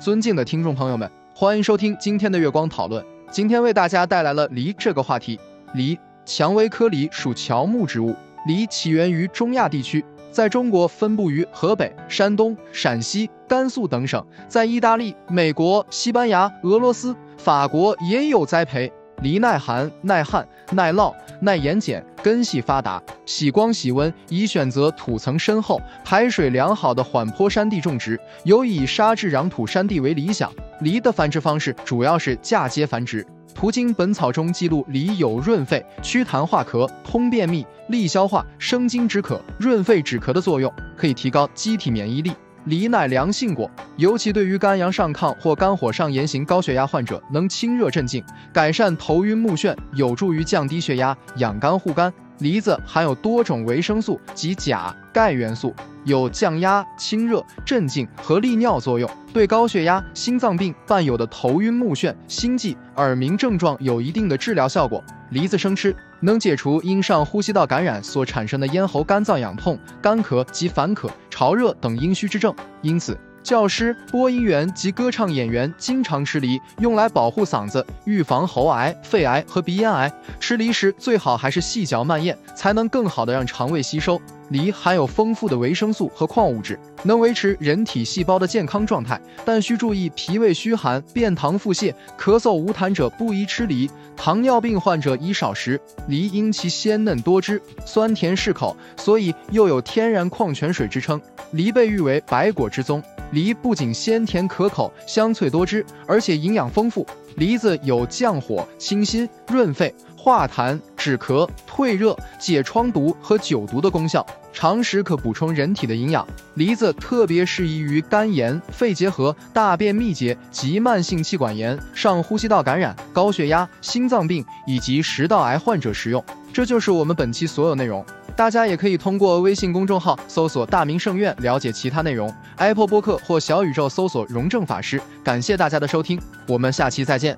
[0.00, 3.04] 尊敬的听众朋友们，欢迎收听今天的月光讨论。
[3.30, 5.38] 今天为大家带来了梨这个话题。
[5.74, 8.16] 梨，蔷薇科梨属乔木植物。
[8.46, 18.90] 梨起源于中亚地区，在中国分布于河北、山东、陕西、甘肃等省，在意大利、美国、西班牙、俄罗斯、法国也有栽培。
[19.22, 30.50] 梨耐寒、耐旱、耐涝、耐盐碱，根系发达，喜光喜温，宜选择土层深厚、排水良好的缓坡山地种植，尤以沙质壤土山地为理想。
[30.80, 33.26] 梨的繁殖方式主要是嫁接繁殖。
[33.54, 42.32] 途经本草中记录，梨有润肺、祛痰化咳、通便秘、利消化、生津止渴、润肺止咳的作用，可以提高机体免疫力。
[42.66, 52.12] 梨乃凉性果，尤其对于肝阳上亢或肝火上炎型高血压患者，能清热镇静，改善头晕目眩，有助于降低血压、养肝护肝。
[52.38, 65.04] 梨子含有多种维生素及钾、钙元素，有降压、清热、镇静和利尿作用，对高血压、心脏病伴有的头晕目眩、心悸、耳鸣症状有一定的治疗效果。
[65.30, 71.10] 梨子生吃能解除因上呼吸道感染所产生的咽喉干燥痒痛、干咳及烦渴、
[71.40, 73.18] 潮热等阴虚之症，因此。
[73.42, 80.12] 教师、播音员及歌唱演员经常吃梨，用来保护嗓子，预防喉癌、肺癌和鼻咽癌。
[80.38, 84.20] 吃梨时最好还是细嚼慢咽，才能更好的让肠胃吸收。
[84.50, 93.88] 梨含有丰富的维生素和矿物质，能维持人体细胞的健康状态，但需注意脾胃虚寒、便溏腹泻、咳嗽无痰者不宜吃梨。
[94.16, 101.20] 糖尿病患者宜少食梨，因其鲜嫩多汁、酸甜适口，所以又有天然矿泉水之称。
[101.52, 103.02] 梨被誉为百果之宗。
[103.32, 107.06] 梨不仅鲜甜可口、香脆多汁，而且营养丰富。
[107.36, 116.26] 梨子有降火、清心、润肺、化痰、止咳、退热、解疮毒和久毒的功效，常食可补充人体的营养。
[116.54, 126.22] 梨子特别适宜于肝炎、肺结核、大便秘结及慢性气管炎、上呼吸道感染、高血压、心脏病以及食道癌患者食用。
[126.52, 128.04] 这就是我们本期所有内容。
[128.36, 135.00] 大家也可以通过微信公众号搜索“大明圣院”了解其他内容，Apple 播客或小宇宙搜索“荣正法师”。
[135.22, 137.36] 感谢大家的收听，我们下期再见。